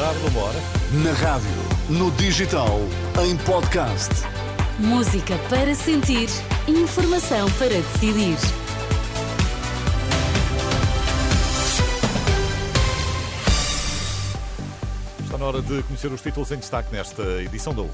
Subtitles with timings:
[0.00, 0.58] tarde, uma hora.
[1.04, 1.50] Na rádio,
[1.90, 2.80] no digital,
[3.22, 4.08] em podcast.
[4.78, 6.26] Música para sentir,
[6.66, 8.38] informação para decidir.
[15.22, 17.92] Está na hora de conhecer os títulos em destaque nesta edição da UMA.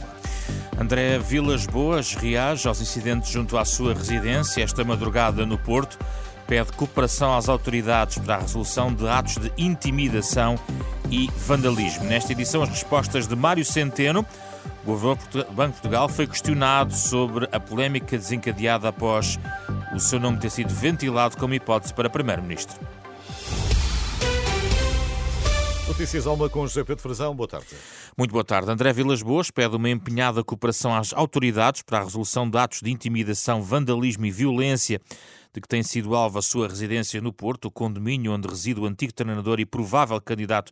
[0.79, 5.99] André Vilas Boas reage aos incidentes junto à sua residência esta madrugada no Porto.
[6.47, 10.57] Pede cooperação às autoridades para a resolução de atos de intimidação
[11.11, 12.05] e vandalismo.
[12.05, 14.25] Nesta edição, as respostas de Mário Centeno.
[14.83, 19.39] O governador do Banco de Portugal foi questionado sobre a polémica desencadeada após
[19.95, 22.79] o seu nome ter sido ventilado como hipótese para Primeiro-Ministro.
[25.89, 27.35] Notícias Alma com José Pedro Frazão.
[27.35, 27.69] Boa tarde.
[28.19, 28.71] Muito boa tarde.
[28.71, 32.91] André Vilas Boas pede uma empenhada cooperação às autoridades para a resolução de atos de
[32.91, 35.01] intimidação, vandalismo e violência
[35.57, 38.85] de que tem sido alvo a sua residência no Porto, o condomínio onde reside o
[38.85, 40.71] antigo treinador e provável candidato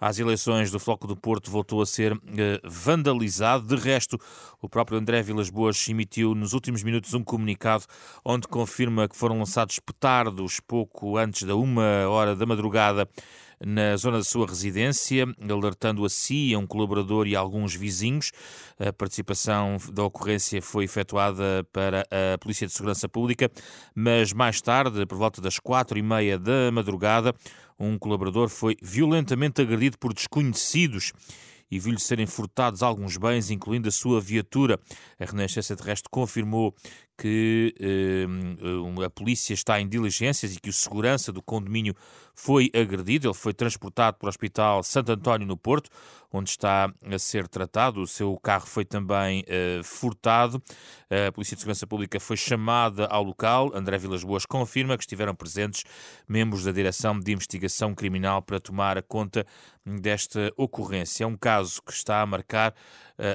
[0.00, 3.64] às eleições do Floco do Porto voltou a ser eh, vandalizado.
[3.64, 4.18] De resto,
[4.60, 7.84] o próprio André Vilas Boas emitiu nos últimos minutos um comunicado
[8.24, 13.08] onde confirma que foram lançados petardos pouco antes da uma hora da madrugada
[13.64, 18.32] na zona da sua residência, alertando a si, a um colaborador e a alguns vizinhos.
[18.78, 23.50] A participação da ocorrência foi efetuada para a Polícia de Segurança Pública,
[23.94, 27.34] mas mais tarde, por volta das quatro e meia da madrugada,
[27.78, 31.12] um colaborador foi violentamente agredido por desconhecidos
[31.70, 34.78] e viu-lhe serem furtados alguns bens, incluindo a sua viatura.
[35.18, 36.74] A Renascença Terrestre confirmou
[37.16, 41.94] que eh, a polícia está em diligências e que o segurança do condomínio
[42.34, 43.28] foi agredido.
[43.28, 45.88] Ele foi transportado para o Hospital Santo António no Porto,
[46.32, 48.00] onde está a ser tratado.
[48.00, 50.60] O seu carro foi também eh, furtado.
[51.28, 53.70] A Polícia de Segurança Pública foi chamada ao local.
[53.72, 55.84] André Vilas Boas confirma que estiveram presentes
[56.28, 59.46] membros da Direção de Investigação Criminal para tomar a conta
[59.86, 61.22] desta ocorrência.
[61.22, 62.74] É um caso que está a marcar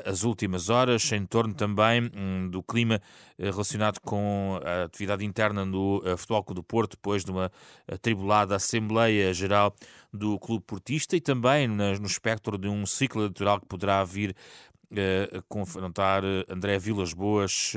[0.06, 3.02] as últimas horas, em torno também hum, do clima
[3.38, 7.52] eh, relacionado com a atividade interna no eh, Futebol Clube do Porto, depois de uma
[7.88, 9.74] atribulada Assembleia Geral
[10.12, 14.36] do Clube Portista e também no espectro de um ciclo eleitoral que poderá vir
[15.36, 17.74] a confrontar André Vilas Boas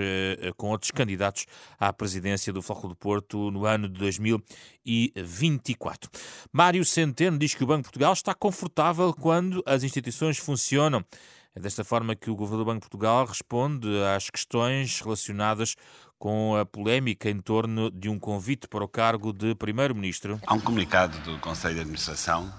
[0.56, 1.44] com outros candidatos
[1.78, 6.10] à presidência do Foco do Porto no ano de 2024.
[6.50, 11.04] Mário Centeno diz que o Banco de Portugal está confortável quando as instituições funcionam.
[11.54, 15.76] É desta forma que o Governador do Banco de Portugal responde às questões relacionadas
[16.18, 20.40] com a polémica em torno de um convite para o cargo de Primeiro-Ministro.
[20.46, 22.50] Há um comunicado do Conselho de Administração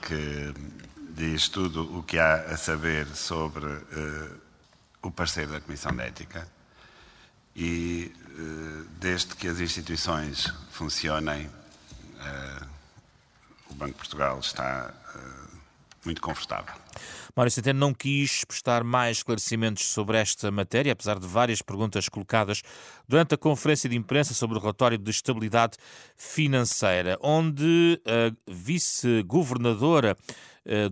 [0.00, 0.54] que
[1.10, 4.40] diz tudo o que há a saber sobre uh,
[5.02, 6.48] o parceiro da Comissão de Ética
[7.54, 12.66] e, uh, desde que as instituições funcionem, uh,
[13.68, 14.94] o Banco de Portugal está
[16.04, 16.74] muito confortável.
[17.36, 22.62] Mário Centeno não quis prestar mais esclarecimentos sobre esta matéria, apesar de várias perguntas colocadas
[23.08, 25.76] durante a conferência de imprensa sobre o relatório de estabilidade
[26.16, 30.16] financeira, onde a vice-governadora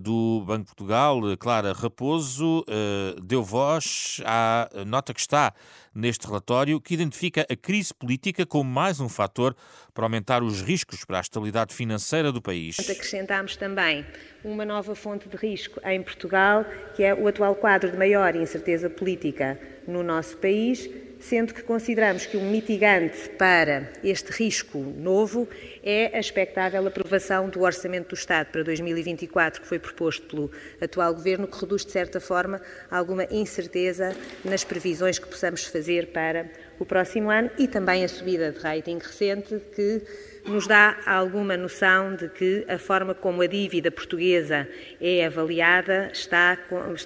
[0.01, 5.53] do Banco de Portugal, Clara Raposo, eh, deu voz à nota que está
[5.95, 9.55] neste relatório, que identifica a crise política como mais um fator
[9.93, 12.79] para aumentar os riscos para a estabilidade financeira do país.
[12.79, 14.07] Acrescentámos também
[14.45, 16.65] uma nova fonte de risco em Portugal,
[16.95, 20.89] que é o atual quadro de maior incerteza política no nosso país,
[21.21, 25.49] sendo que consideramos que um mitigante para este risco novo
[25.83, 31.15] é a expectável aprovação do Orçamento do Estado para 2024, que foi proposto pelo atual
[31.15, 36.87] Governo, que reduz, de certa forma, alguma incerteza nas previsões que possamos fazer para o
[36.87, 40.03] próximo ano e também a subida de rating recente, que
[40.47, 44.67] nos dá alguma noção de que a forma como a dívida portuguesa
[45.01, 46.57] é avaliada está,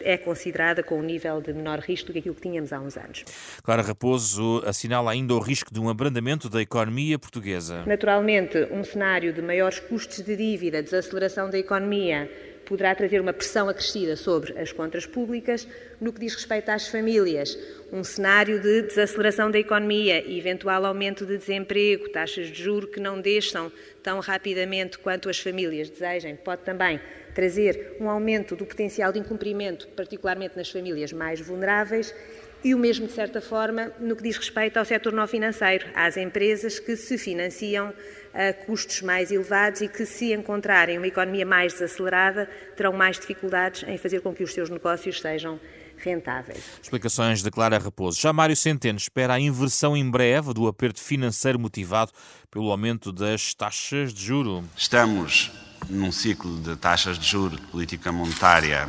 [0.03, 2.97] é considerada com um nível de menor risco do que aquilo que tínhamos há uns
[2.97, 3.25] anos.
[3.63, 7.85] Clara Raposo assinala ainda o risco de um abrandamento da economia portuguesa.
[7.87, 12.31] Naturalmente, um cenário de maiores custos de dívida, desaceleração da economia,
[12.65, 15.67] poderá trazer uma pressão acrescida sobre as contas públicas.
[16.01, 17.59] No que diz respeito às famílias,
[17.93, 23.01] um cenário de desaceleração da economia e eventual aumento de desemprego, taxas de juro que
[23.01, 23.71] não deixam
[24.03, 27.01] tão rapidamente quanto as famílias desejem, pode também
[27.35, 32.15] trazer um aumento do potencial de incumprimento, particularmente nas famílias mais vulneráveis
[32.65, 36.17] e o mesmo, de certa forma, no que diz respeito ao setor não financeiro, às
[36.17, 37.93] empresas que se financiam
[38.33, 43.83] a custos mais elevados e que, se encontrarem uma economia mais desacelerada, terão mais dificuldades
[43.87, 45.61] em fazer com que os seus negócios sejam
[45.99, 46.63] rentáveis.
[46.83, 48.21] Explicações de Clara Raposo.
[48.21, 52.13] Já Mário Centeno espera a inversão em breve do aperto financeiro motivado
[52.51, 54.65] pelo aumento das taxas de juro.
[54.77, 55.53] Estamos
[55.89, 58.89] num ciclo de taxas de juros de política monetária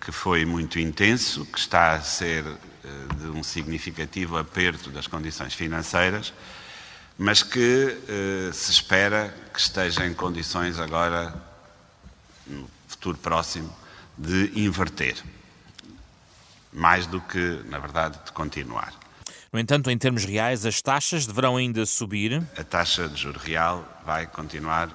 [0.00, 5.54] que foi muito intenso, que está a ser eh, de um significativo aperto das condições
[5.54, 6.32] financeiras,
[7.18, 11.34] mas que eh, se espera que esteja em condições agora,
[12.46, 13.74] no futuro próximo,
[14.16, 15.16] de inverter,
[16.72, 18.92] mais do que, na verdade, de continuar.
[19.52, 22.42] No entanto, em termos reais, as taxas deverão ainda subir.
[22.56, 24.90] A taxa de juro real vai continuar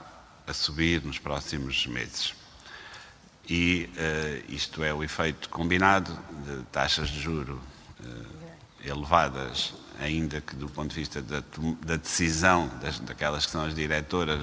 [0.45, 2.33] a subir nos próximos meses
[3.49, 7.59] e uh, isto é o efeito combinado de taxas de juro
[7.99, 8.25] uh,
[8.85, 11.43] elevadas, ainda que do ponto de vista da,
[11.85, 14.39] da decisão das, daquelas que são as diretoras,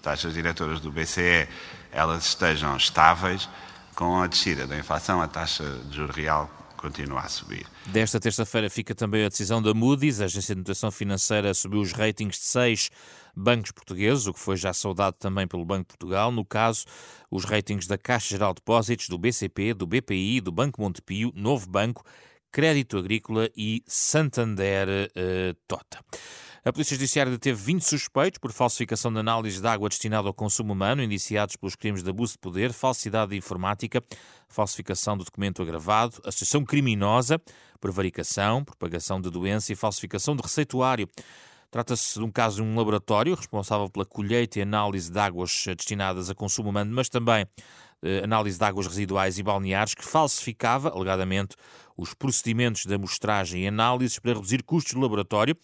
[0.00, 1.48] taxas diretoras do BCE,
[1.90, 3.48] elas estejam estáveis,
[3.94, 6.50] com a descida da inflação, a taxa de juro real
[6.86, 7.66] continua a subir.
[7.86, 11.92] Desta terça-feira fica também a decisão da Moody's, a agência de notação financeira subiu os
[11.92, 12.90] ratings de seis
[13.34, 16.30] bancos portugueses, o que foi já saudado também pelo Banco de Portugal.
[16.30, 16.84] No caso,
[17.28, 21.68] os ratings da Caixa Geral de Depósitos, do BCP, do BPI, do Banco Montepio, Novo
[21.68, 22.04] Banco,
[22.52, 25.98] Crédito Agrícola e Santander uh, Tota.
[26.66, 30.72] A Polícia Judiciária deteve 20 suspeitos por falsificação de análise de água destinada ao consumo
[30.72, 34.02] humano, indiciados pelos crimes de abuso de poder, falsidade de informática,
[34.48, 37.40] falsificação do documento agravado, associação criminosa,
[37.80, 41.08] prevaricação, propagação de doença e falsificação de receituário.
[41.70, 46.28] Trata-se de um caso de um laboratório responsável pela colheita e análise de águas destinadas
[46.30, 47.46] a consumo humano, mas também
[48.02, 51.54] eh, análise de águas residuais e balneares, que falsificava, alegadamente,
[51.96, 55.56] os procedimentos de amostragem e análises para reduzir custos do laboratório.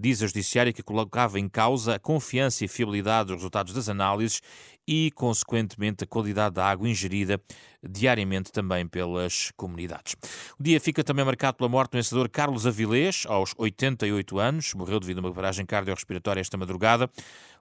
[0.00, 4.40] Diz a Judiciária que colocava em causa a confiança e fiabilidade dos resultados das análises
[4.88, 7.38] e, consequentemente, a qualidade da água ingerida
[7.82, 10.16] diariamente também pelas comunidades.
[10.58, 14.98] O dia fica também marcado pela morte do vencedor Carlos Avilés, aos 88 anos, morreu
[14.98, 17.10] devido a uma paragem cardiorrespiratória esta madrugada,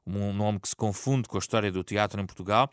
[0.08, 2.72] um nome que se confunde com a história do teatro em Portugal,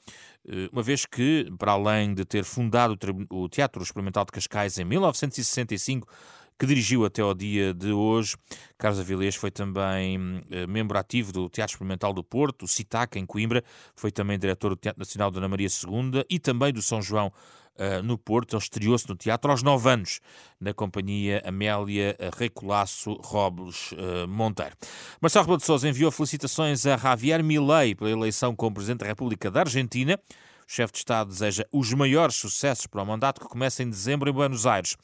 [0.49, 2.97] eh, uma vez que, para além de ter fundado
[3.31, 6.09] o Teatro Experimental de Cascais em 1965,
[6.59, 8.37] que dirigiu até ao dia de hoje.
[8.79, 13.27] Carlos Avilés foi também eh, membro ativo do Teatro Experimental do Porto, o CITAC, em
[13.27, 13.63] Coimbra,
[13.95, 17.33] foi também diretor do Teatro Nacional Dona Maria II e também do São João
[17.79, 18.57] Uh, no Porto.
[18.57, 20.19] Ele estreou-se no teatro aos nove anos,
[20.59, 24.75] na companhia Amélia Recolasso Robles uh, Monteiro.
[25.21, 29.51] Marcelo Rebelo de Sousa enviou felicitações a Javier Milei pela eleição como Presidente da República
[29.51, 30.19] da Argentina.
[30.67, 34.29] O chefe de Estado deseja os maiores sucessos para o mandato que começa em dezembro
[34.29, 34.97] em Buenos Aires.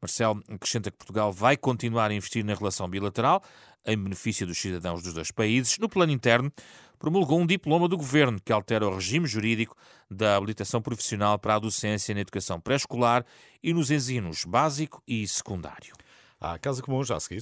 [0.00, 3.42] Marcelo acrescenta que Portugal vai continuar a investir na relação bilateral,
[3.86, 5.78] em benefício dos cidadãos dos dois países.
[5.78, 6.52] No plano interno,
[6.98, 9.76] promulgou um diploma do governo que altera o regime jurídico
[10.10, 13.24] da habilitação profissional para a docência na educação pré-escolar
[13.62, 15.94] e nos ensinos básico e secundário.
[16.40, 17.38] À Casa Comum, já a seguir.